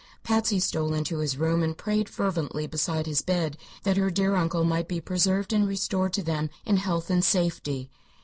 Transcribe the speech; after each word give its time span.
Patsy 0.23 0.59
stole 0.59 0.95
into 0.95 1.19
his 1.19 1.37
room 1.37 1.61
and 1.61 1.77
prayed 1.77 2.09
fervently 2.09 2.65
beside 2.65 3.05
his 3.05 3.21
bed 3.21 3.55
that 3.83 3.97
her 3.97 4.09
dear 4.09 4.35
uncle 4.35 4.63
might 4.63 4.87
be 4.87 4.99
preserved 4.99 5.53
and 5.53 5.67
restored 5.67 6.11
to 6.13 6.23
them 6.23 6.49
in 6.65 6.77
health 6.77 7.11
and 7.11 7.23
safety. 7.23 7.87